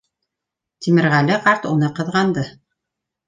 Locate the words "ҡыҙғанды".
1.99-2.47